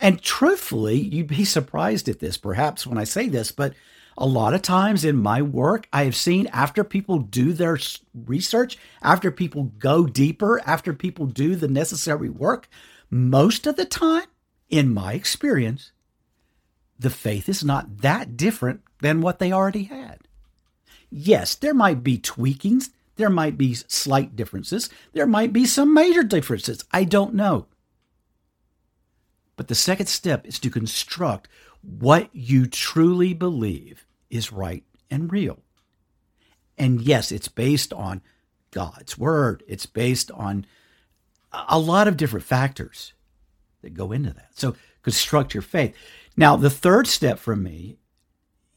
And 0.00 0.20
truthfully, 0.20 0.96
you'd 0.96 1.28
be 1.28 1.44
surprised 1.44 2.08
at 2.08 2.20
this 2.20 2.36
perhaps 2.36 2.86
when 2.86 2.98
I 2.98 3.04
say 3.04 3.28
this, 3.28 3.52
but 3.52 3.74
a 4.16 4.26
lot 4.26 4.54
of 4.54 4.62
times 4.62 5.04
in 5.04 5.16
my 5.16 5.42
work, 5.42 5.88
I 5.92 6.04
have 6.04 6.16
seen 6.16 6.46
after 6.48 6.84
people 6.84 7.18
do 7.18 7.52
their 7.52 7.78
research, 8.14 8.78
after 9.02 9.30
people 9.30 9.72
go 9.78 10.06
deeper, 10.06 10.60
after 10.66 10.92
people 10.92 11.26
do 11.26 11.56
the 11.56 11.68
necessary 11.68 12.28
work, 12.28 12.68
most 13.10 13.66
of 13.66 13.76
the 13.76 13.84
time, 13.84 14.26
in 14.68 14.94
my 14.94 15.12
experience, 15.14 15.92
the 16.98 17.10
faith 17.10 17.48
is 17.48 17.64
not 17.64 17.98
that 17.98 18.36
different 18.36 18.82
than 19.00 19.20
what 19.20 19.38
they 19.38 19.52
already 19.52 19.84
had. 19.84 20.20
Yes, 21.10 21.54
there 21.54 21.74
might 21.74 22.02
be 22.02 22.18
tweakings, 22.18 22.90
there 23.16 23.30
might 23.30 23.56
be 23.56 23.74
slight 23.74 24.36
differences, 24.36 24.88
there 25.12 25.26
might 25.26 25.52
be 25.52 25.66
some 25.66 25.94
major 25.94 26.22
differences. 26.22 26.84
I 26.92 27.04
don't 27.04 27.34
know. 27.34 27.66
But 29.56 29.68
the 29.68 29.74
second 29.74 30.06
step 30.06 30.46
is 30.46 30.58
to 30.60 30.70
construct 30.70 31.48
what 31.82 32.28
you 32.32 32.66
truly 32.66 33.34
believe 33.34 34.06
is 34.30 34.52
right 34.52 34.84
and 35.10 35.30
real. 35.30 35.60
And 36.76 37.00
yes, 37.00 37.30
it's 37.30 37.48
based 37.48 37.92
on 37.92 38.22
God's 38.70 39.16
word, 39.16 39.62
it's 39.68 39.86
based 39.86 40.30
on 40.32 40.66
a 41.52 41.78
lot 41.78 42.08
of 42.08 42.16
different 42.16 42.44
factors 42.44 43.12
that 43.82 43.94
go 43.94 44.10
into 44.10 44.32
that. 44.32 44.50
So 44.54 44.74
construct 45.02 45.54
your 45.54 45.62
faith. 45.62 45.94
Now, 46.36 46.56
the 46.56 46.70
third 46.70 47.06
step 47.06 47.38
for 47.38 47.54
me 47.54 47.98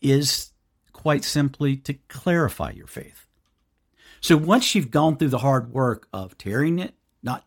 is 0.02 0.52
quite 0.94 1.24
simply 1.24 1.78
to 1.78 1.94
clarify 2.08 2.72
your 2.72 2.88
faith. 2.88 3.27
So 4.22 4.38
once 4.38 4.76
you've 4.76 4.92
gone 4.92 5.18
through 5.18 5.30
the 5.30 5.38
hard 5.40 5.72
work 5.72 6.08
of 6.12 6.38
tearing 6.38 6.80
it, 6.80 6.94
not, 7.24 7.46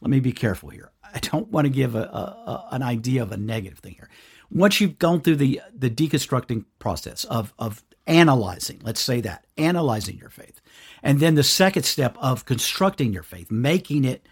let 0.00 0.10
me 0.10 0.20
be 0.20 0.32
careful 0.32 0.70
here. 0.70 0.90
I 1.14 1.18
don't 1.18 1.48
want 1.48 1.66
to 1.66 1.70
give 1.70 1.94
a, 1.94 2.02
a, 2.02 2.68
an 2.72 2.82
idea 2.82 3.22
of 3.22 3.32
a 3.32 3.36
negative 3.36 3.78
thing 3.78 3.94
here. 3.94 4.08
Once 4.50 4.80
you've 4.80 4.98
gone 4.98 5.20
through 5.20 5.36
the 5.36 5.60
the 5.72 5.90
deconstructing 5.90 6.64
process 6.78 7.24
of 7.24 7.52
of 7.58 7.84
analyzing, 8.06 8.80
let's 8.82 9.00
say 9.00 9.20
that 9.20 9.46
analyzing 9.56 10.18
your 10.18 10.30
faith, 10.30 10.60
and 11.02 11.20
then 11.20 11.36
the 11.36 11.42
second 11.42 11.84
step 11.84 12.16
of 12.18 12.44
constructing 12.44 13.12
your 13.12 13.22
faith, 13.22 13.50
making 13.50 14.04
it 14.04 14.26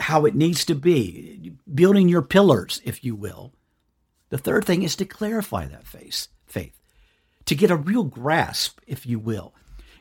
how 0.00 0.24
it 0.24 0.34
needs 0.34 0.64
to 0.64 0.74
be, 0.74 1.52
building 1.72 2.08
your 2.08 2.22
pillars, 2.22 2.80
if 2.84 3.04
you 3.04 3.14
will. 3.14 3.52
The 4.30 4.38
third 4.38 4.64
thing 4.64 4.82
is 4.82 4.96
to 4.96 5.04
clarify 5.04 5.66
that 5.66 5.86
faith, 5.86 6.28
faith, 6.46 6.80
to 7.44 7.54
get 7.54 7.70
a 7.70 7.76
real 7.76 8.04
grasp, 8.04 8.80
if 8.86 9.06
you 9.06 9.18
will. 9.18 9.54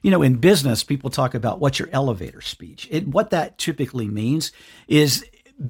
You 0.03 0.11
know, 0.11 0.21
in 0.21 0.35
business, 0.35 0.83
people 0.83 1.09
talk 1.09 1.33
about 1.33 1.59
what's 1.59 1.79
your 1.79 1.89
elevator 1.91 2.41
speech. 2.41 2.87
It, 2.91 3.07
what 3.07 3.31
that 3.31 3.57
typically 3.57 4.07
means 4.07 4.51
is 4.87 5.25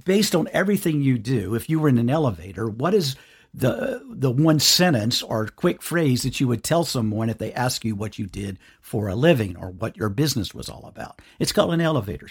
based 0.06 0.36
on 0.36 0.50
everything 0.52 1.02
you 1.02 1.18
do, 1.18 1.56
if 1.56 1.70
you 1.70 1.80
were 1.80 1.90
in 1.90 1.98
an 1.98 2.10
elevator, 2.10 2.68
what 2.68 2.94
is 2.94 3.16
the 3.54 4.02
the 4.10 4.32
one 4.32 4.60
sentence 4.60 5.22
or 5.22 5.48
quick 5.48 5.82
phrase 5.82 6.24
that 6.24 6.40
you 6.40 6.48
would 6.48 6.64
tell 6.64 6.84
someone 6.84 7.30
if 7.30 7.38
they 7.38 7.54
ask 7.54 7.86
you 7.86 7.96
what 7.96 8.18
you 8.18 8.26
did 8.26 8.58
for 8.82 9.08
a 9.08 9.16
living 9.16 9.56
or 9.56 9.70
what 9.70 9.96
your 9.96 10.10
business 10.10 10.54
was 10.54 10.70
all 10.70 10.86
about? 10.86 11.22
It's 11.40 11.52
called 11.52 11.74
an 11.74 11.82
elevator 11.82 12.28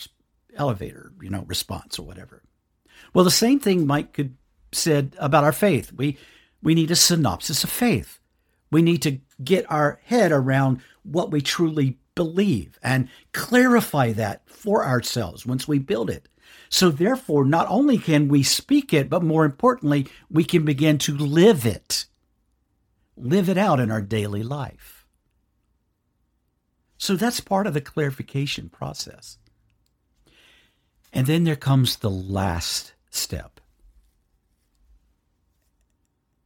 elevator, 0.56 1.12
you 1.22 1.30
know, 1.30 1.44
response 1.46 1.98
or 1.98 2.02
whatever. 2.04 2.42
Well, 3.14 3.24
the 3.24 3.30
same 3.30 3.60
thing 3.60 3.86
Mike 3.86 4.12
could 4.12 4.36
said 4.72 5.14
about 5.18 5.44
our 5.44 5.52
faith. 5.52 5.92
We 5.92 6.18
we 6.62 6.74
need 6.74 6.90
a 6.90 6.96
synopsis 6.96 7.62
of 7.62 7.70
faith. 7.70 8.18
We 8.70 8.82
need 8.82 9.02
to 9.02 9.18
get 9.44 9.70
our 9.70 10.00
head 10.04 10.32
around 10.32 10.80
what 11.02 11.30
we 11.30 11.40
truly 11.40 11.98
believe 12.14 12.78
and 12.82 13.08
clarify 13.32 14.12
that 14.12 14.48
for 14.48 14.84
ourselves 14.84 15.46
once 15.46 15.66
we 15.66 15.78
build 15.78 16.10
it. 16.10 16.28
So, 16.68 16.90
therefore, 16.90 17.44
not 17.44 17.66
only 17.68 17.98
can 17.98 18.28
we 18.28 18.42
speak 18.42 18.94
it, 18.94 19.10
but 19.10 19.22
more 19.22 19.44
importantly, 19.44 20.06
we 20.30 20.44
can 20.44 20.64
begin 20.64 20.98
to 20.98 21.16
live 21.16 21.66
it, 21.66 22.06
live 23.16 23.48
it 23.48 23.58
out 23.58 23.78
in 23.78 23.90
our 23.90 24.00
daily 24.00 24.42
life. 24.42 25.06
So, 26.96 27.14
that's 27.14 27.40
part 27.40 27.66
of 27.66 27.74
the 27.74 27.80
clarification 27.80 28.70
process. 28.70 29.38
And 31.12 31.26
then 31.26 31.44
there 31.44 31.56
comes 31.56 31.96
the 31.96 32.10
last 32.10 32.94
step. 33.10 33.60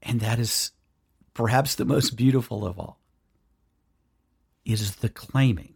And 0.02 0.20
that 0.20 0.38
is 0.38 0.72
perhaps 1.34 1.74
the 1.74 1.84
most 1.84 2.16
beautiful 2.16 2.66
of 2.66 2.78
all. 2.78 2.98
Is 4.66 4.96
the 4.96 5.08
claiming 5.08 5.74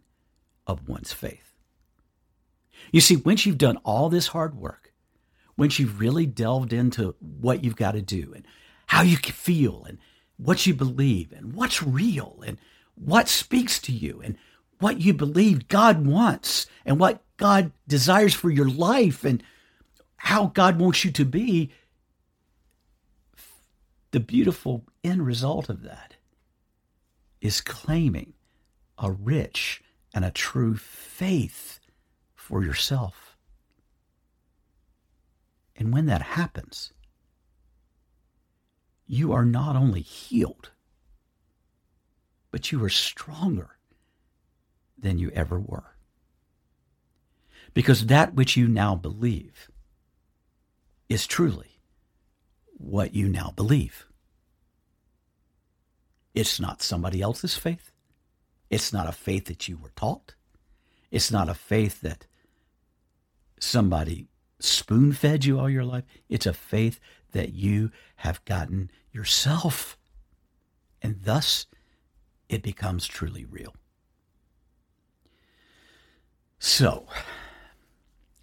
of 0.67 0.89
one's 0.89 1.13
faith. 1.13 1.53
You 2.91 2.99
see, 2.99 3.15
once 3.15 3.45
you've 3.45 3.57
done 3.57 3.77
all 3.77 4.09
this 4.09 4.27
hard 4.27 4.53
work, 4.53 4.93
once 5.55 5.79
you've 5.79 6.01
really 6.01 6.25
delved 6.25 6.73
into 6.73 7.15
what 7.19 7.63
you've 7.63 7.77
got 7.77 7.93
to 7.93 8.01
do 8.01 8.33
and 8.35 8.45
how 8.87 9.01
you 9.01 9.15
feel 9.15 9.85
and 9.87 9.97
what 10.35 10.67
you 10.67 10.73
believe 10.73 11.31
and 11.31 11.53
what's 11.53 11.81
real 11.81 12.43
and 12.45 12.57
what 12.95 13.29
speaks 13.29 13.79
to 13.79 13.93
you 13.93 14.21
and 14.21 14.37
what 14.79 14.99
you 14.99 15.13
believe 15.13 15.69
God 15.69 16.05
wants 16.05 16.65
and 16.85 16.99
what 16.99 17.23
God 17.37 17.71
desires 17.87 18.33
for 18.33 18.49
your 18.49 18.69
life 18.69 19.23
and 19.23 19.41
how 20.17 20.47
God 20.47 20.79
wants 20.79 21.05
you 21.05 21.11
to 21.11 21.23
be, 21.23 21.71
the 24.11 24.19
beautiful 24.19 24.83
end 25.01 25.25
result 25.25 25.69
of 25.69 25.83
that 25.83 26.15
is 27.39 27.61
claiming 27.61 28.33
a 29.01 29.11
rich 29.11 29.81
and 30.13 30.23
a 30.23 30.31
true 30.31 30.77
faith 30.77 31.79
for 32.33 32.63
yourself. 32.63 33.35
And 35.75 35.91
when 35.91 36.05
that 36.05 36.21
happens, 36.21 36.93
you 39.07 39.33
are 39.33 39.43
not 39.43 39.75
only 39.75 40.01
healed, 40.01 40.71
but 42.51 42.71
you 42.71 42.83
are 42.83 42.89
stronger 42.89 43.71
than 44.97 45.17
you 45.17 45.31
ever 45.31 45.59
were. 45.59 45.95
Because 47.73 48.05
that 48.05 48.35
which 48.35 48.55
you 48.55 48.67
now 48.67 48.95
believe 48.95 49.71
is 51.09 51.25
truly 51.25 51.79
what 52.77 53.15
you 53.15 53.27
now 53.27 53.51
believe. 53.55 54.05
It's 56.33 56.59
not 56.59 56.81
somebody 56.81 57.21
else's 57.21 57.57
faith. 57.57 57.90
It's 58.71 58.93
not 58.93 59.07
a 59.07 59.11
faith 59.11 59.45
that 59.45 59.67
you 59.67 59.77
were 59.77 59.91
taught. 59.97 60.33
It's 61.11 61.29
not 61.29 61.49
a 61.49 61.53
faith 61.53 61.99
that 62.01 62.25
somebody 63.59 64.29
spoon 64.59 65.11
fed 65.11 65.43
you 65.43 65.59
all 65.59 65.69
your 65.69 65.83
life. 65.83 66.05
It's 66.29 66.45
a 66.45 66.53
faith 66.53 66.99
that 67.33 67.53
you 67.53 67.91
have 68.17 68.43
gotten 68.45 68.89
yourself. 69.11 69.97
And 71.01 71.19
thus, 71.23 71.65
it 72.47 72.63
becomes 72.63 73.07
truly 73.07 73.43
real. 73.43 73.75
So, 76.59 77.07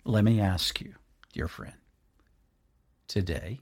let 0.04 0.24
me 0.24 0.40
ask 0.40 0.78
you, 0.80 0.94
dear 1.32 1.48
friend, 1.48 1.76
today, 3.06 3.60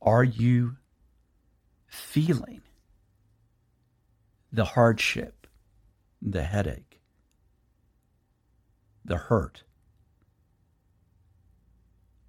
are 0.00 0.24
you 0.24 0.78
feeling 1.86 2.62
the 4.52 4.64
hardship, 4.66 5.46
the 6.20 6.42
headache, 6.42 7.00
the 9.04 9.16
hurt, 9.16 9.62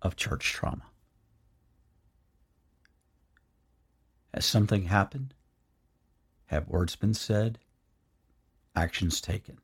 of 0.01 0.15
church 0.15 0.51
trauma. 0.51 0.83
Has 4.33 4.45
something 4.45 4.83
happened? 4.85 5.33
Have 6.47 6.67
words 6.67 6.95
been 6.95 7.13
said? 7.13 7.59
Actions 8.75 9.21
taken? 9.21 9.59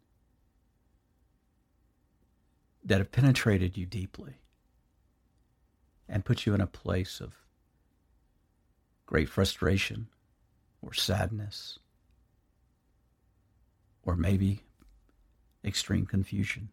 That 2.84 3.00
have 3.00 3.12
penetrated 3.12 3.78
you 3.78 3.86
deeply 3.86 4.36
and 6.08 6.26
put 6.26 6.45
you 6.45 6.54
in 6.54 6.62
a 6.62 6.67
place 6.67 7.19
of 7.19 7.34
great 9.06 9.30
frustration 9.30 10.08
or 10.82 10.93
sadness 10.93 11.80
or 14.04 14.16
maybe 14.16 14.62
extreme 15.64 16.06
confusion? 16.06 16.70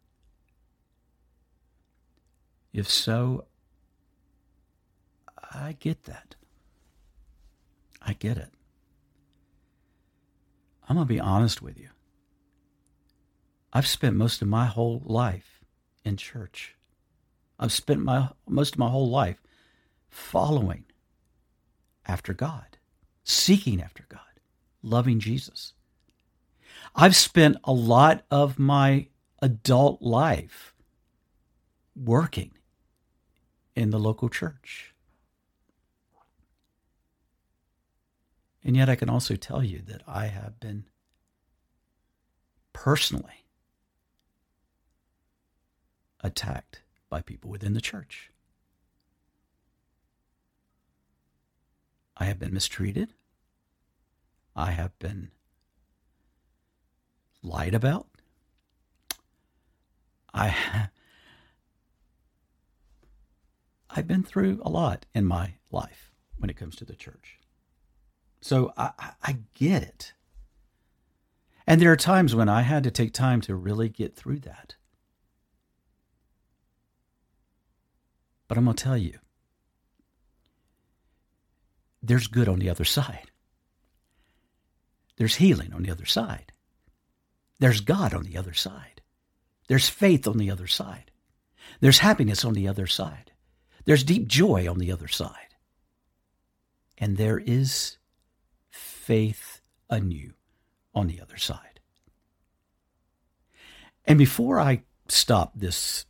If 2.73 2.91
so, 2.91 3.47
I 5.53 5.77
get 5.79 6.05
that. 6.05 6.35
I 8.03 8.13
get 8.13 8.37
it. 8.37 8.51
I'm 10.89 10.97
going 10.97 11.07
to 11.07 11.13
be 11.13 11.21
honest 11.21 11.63
with 11.63 11.79
you. 11.79 11.89
I've 13.73 13.87
spent 13.87 14.17
most 14.17 14.41
of 14.43 14.49
my 14.49 14.67
whole 14.67 15.03
life 15.05 15.61
in 16.05 16.17
church. 16.17 16.77
I've 17.59 17.73
spent 17.73 18.01
my 18.01 18.29
most 18.49 18.75
of 18.75 18.79
my 18.79 18.89
whole 18.89 19.11
life 19.11 19.43
following 20.09 20.85
after 22.07 22.33
God, 22.33 22.79
seeking 23.25 23.83
after 23.83 24.05
God, 24.09 24.21
loving 24.83 25.19
Jesus. 25.19 25.73
I've 26.99 27.15
spent 27.15 27.59
a 27.65 27.73
lot 27.75 28.25
of 28.31 28.59
my 28.59 29.09
adult 29.43 30.01
life 30.01 30.75
working 31.95 32.53
in 33.75 33.91
the 33.91 33.99
local 33.99 34.31
church. 34.31 34.95
And 38.65 38.75
yet, 38.75 38.89
I 38.89 38.97
can 38.97 39.11
also 39.11 39.37
tell 39.37 39.63
you 39.63 39.83
that 39.87 40.03
I 40.09 40.27
have 40.27 40.59
been 40.59 40.87
personally 42.73 43.45
attacked 46.21 46.81
by 47.11 47.21
people 47.21 47.51
within 47.51 47.75
the 47.75 47.81
church. 47.81 48.33
I 52.17 52.25
have 52.25 52.39
been 52.39 52.55
mistreated. 52.55 53.13
I 54.57 54.71
have 54.73 54.99
been 54.99 55.31
lied 57.47 57.75
about. 57.75 58.09
I 60.35 60.89
I've 63.91 64.07
been 64.07 64.23
through 64.23 64.61
a 64.63 64.69
lot 64.69 65.07
in 65.15 65.25
my 65.25 65.55
life 65.71 66.13
when 66.37 66.51
it 66.51 66.57
comes 66.57 66.77
to 66.77 66.85
the 66.85 66.95
church. 66.95 67.39
So 68.43 68.73
I, 68.77 68.91
I 69.23 69.39
get 69.55 69.83
it. 69.83 70.13
And 71.67 71.81
there 71.81 71.91
are 71.91 71.97
times 71.97 72.35
when 72.35 72.49
I 72.49 72.61
had 72.63 72.85
to 72.85 72.91
take 72.91 73.13
time 73.15 73.41
to 73.43 73.55
really 73.55 73.89
get 73.89 74.15
through 74.15 74.41
that. 74.41 74.77
But 78.49 78.59
I'm 78.59 78.65
going 78.65 78.77
to 78.77 78.85
tell 78.85 78.99
you, 78.99 79.19
there's 82.03 82.29
good 82.29 82.49
on 82.49 82.59
the 82.59 82.71
other 82.71 82.85
side. 82.85 83.31
There's 85.17 85.37
healing 85.37 85.73
on 85.73 85.83
the 85.83 85.91
other 85.91 86.05
side. 86.05 86.53
There's 87.59 87.81
God 87.81 88.15
on 88.15 88.25
the 88.25 88.37
other 88.37 88.55
side. 88.55 89.01
There's 89.69 89.89
faith 89.89 90.27
on 90.27 90.39
the 90.39 90.51
other 90.51 90.67
side. 90.67 91.11
There's 91.81 91.99
happiness 91.99 92.45
on 92.45 92.55
the 92.55 92.69
other 92.69 92.87
side. 92.87 93.33
There's 93.85 94.05
deep 94.05 94.27
joy 94.27 94.69
on 94.69 94.79
the 94.79 94.93
other 94.93 95.09
side. 95.09 95.55
And 96.99 97.17
there 97.17 97.39
is 97.39 97.99
faith 98.71 99.61
anew 99.91 100.33
on 100.95 101.07
the 101.07 101.21
other 101.21 101.37
side. 101.37 101.81
And 104.05 104.19
before 104.19 104.61
I 104.61 104.83
stop 105.09 105.53
this 105.55 106.07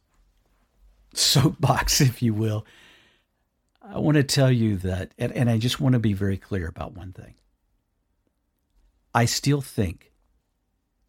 soapbox, 1.14 2.00
if 2.00 2.22
you 2.22 2.34
will, 2.34 2.66
I 3.82 3.98
want 3.98 4.16
to 4.16 4.22
tell 4.22 4.50
you 4.50 4.76
that, 4.78 5.12
and, 5.18 5.32
and 5.32 5.48
I 5.48 5.58
just 5.58 5.80
want 5.80 5.92
to 5.92 5.98
be 5.98 6.12
very 6.12 6.36
clear 6.36 6.66
about 6.66 6.96
one 6.96 7.12
thing. 7.12 7.34
I 9.14 9.24
still 9.24 9.60
think 9.60 10.12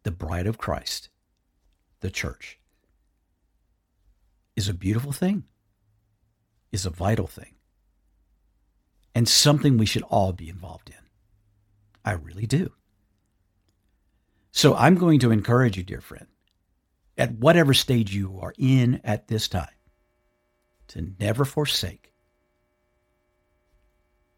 the 0.02 0.10
bride 0.10 0.46
of 0.46 0.58
Christ, 0.58 1.08
the 2.00 2.10
church, 2.10 2.58
is 4.56 4.68
a 4.68 4.74
beautiful 4.74 5.12
thing, 5.12 5.44
is 6.72 6.86
a 6.86 6.90
vital 6.90 7.26
thing, 7.26 7.54
and 9.14 9.28
something 9.28 9.76
we 9.76 9.86
should 9.86 10.02
all 10.04 10.32
be 10.32 10.48
involved 10.48 10.90
in. 10.90 11.06
I 12.04 12.12
really 12.12 12.46
do. 12.46 12.72
So 14.50 14.74
I'm 14.74 14.96
going 14.96 15.20
to 15.20 15.30
encourage 15.30 15.76
you, 15.76 15.82
dear 15.82 16.00
friend, 16.00 16.26
at 17.16 17.32
whatever 17.32 17.74
stage 17.74 18.14
you 18.14 18.38
are 18.40 18.54
in 18.58 19.00
at 19.04 19.28
this 19.28 19.48
time, 19.48 19.68
to 20.88 21.12
never 21.20 21.44
forsake 21.44 22.12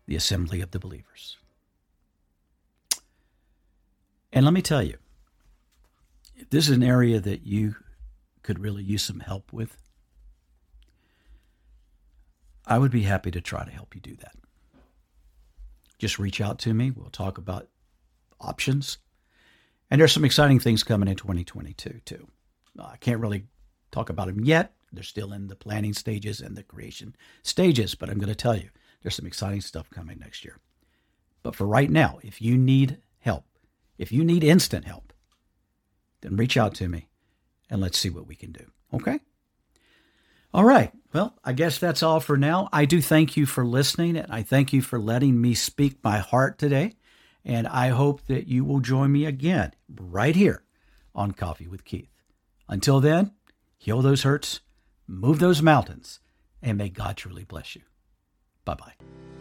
the 0.07 0.17
assembly 0.17 0.61
of 0.61 0.73
the 0.73 0.81
believers. 0.81 1.39
And 4.33 4.45
let 4.45 4.55
me 4.55 4.63
tell 4.63 4.83
you, 4.83 4.97
if 6.41 6.51
this 6.51 6.69
is 6.69 6.77
an 6.77 6.83
area 6.83 7.21
that 7.21 7.47
you 7.47 7.77
could 8.43 8.59
really 8.59 8.83
use 8.83 9.03
some 9.03 9.21
help 9.21 9.53
with, 9.53 9.77
I 12.67 12.79
would 12.79 12.91
be 12.91 13.03
happy 13.03 13.31
to 13.31 13.41
try 13.41 13.65
to 13.65 13.71
help 13.71 13.95
you 13.95 14.01
do 14.01 14.17
that. 14.17 14.35
Just 15.99 16.19
reach 16.19 16.41
out 16.41 16.59
to 16.61 16.73
me. 16.73 16.91
We'll 16.91 17.11
talk 17.11 17.37
about 17.37 17.69
options. 18.41 18.99
And 19.91 20.01
there's 20.01 20.13
some 20.13 20.25
exciting 20.25 20.61
things 20.61 20.83
coming 20.83 21.09
in 21.09 21.17
2022 21.17 22.01
too. 22.05 22.29
I 22.79 22.97
can't 22.97 23.21
really 23.21 23.45
talk 23.91 24.09
about 24.09 24.29
them 24.29 24.45
yet. 24.45 24.73
They're 24.93 25.03
still 25.03 25.33
in 25.33 25.49
the 25.49 25.57
planning 25.57 25.93
stages 25.93 26.41
and 26.41 26.57
the 26.57 26.63
creation 26.63 27.15
stages, 27.43 27.95
but 27.95 28.09
I'm 28.09 28.19
going 28.19 28.29
to 28.29 28.35
tell 28.35 28.57
you 28.57 28.71
there's 29.03 29.17
some 29.17 29.27
exciting 29.27 29.61
stuff 29.61 29.91
coming 29.91 30.19
next 30.19 30.45
year. 30.45 30.59
But 31.43 31.55
for 31.55 31.67
right 31.67 31.91
now, 31.91 32.19
if 32.23 32.41
you 32.41 32.57
need 32.57 32.99
help, 33.19 33.45
if 33.99 34.11
you 34.11 34.25
need 34.25 34.43
instant 34.43 34.87
help, 34.87 35.10
then 36.21 36.37
reach 36.37 36.57
out 36.57 36.75
to 36.77 36.89
me 36.89 37.09
and 37.69 37.81
let's 37.81 37.99
see 37.99 38.11
what 38.11 38.27
we 38.27 38.35
can 38.35 38.53
do. 38.53 38.65
Okay? 38.93 39.21
All 40.53 40.65
right. 40.65 40.93
Well, 41.13 41.37
I 41.45 41.53
guess 41.53 41.79
that's 41.79 42.03
all 42.03 42.21
for 42.21 42.37
now. 42.37 42.69
I 42.73 42.85
do 42.85 43.01
thank 43.01 43.37
you 43.37 43.47
for 43.47 43.65
listening 43.65 44.17
and 44.17 44.31
I 44.33 44.43
thank 44.43 44.73
you 44.73 44.83
for 44.83 44.99
letting 44.99 45.41
me 45.41 45.55
speak 45.55 46.03
my 46.03 46.19
heart 46.19 46.59
today. 46.59 46.95
And 47.45 47.67
I 47.67 47.89
hope 47.89 48.27
that 48.27 48.49
you 48.49 48.65
will 48.65 48.81
join 48.81 49.13
me 49.13 49.25
again 49.25 49.73
right 49.89 50.37
here 50.37 50.65
on 51.15 51.33
Coffee 51.33 51.69
with 51.69 51.85
Keith. 51.85 52.11
Until 52.69 53.01
then, 53.01 53.33
heal 53.79 54.03
those 54.03 54.25
hurts, 54.25 54.61
move 55.07 55.39
those 55.39 55.63
mountains, 55.63 56.21
and 56.63 56.77
may 56.77 56.89
God 56.89 57.17
truly 57.17 57.45
bless 57.45 57.75
you. 57.75 57.83
Bye 58.65 58.75
bye. 58.75 59.40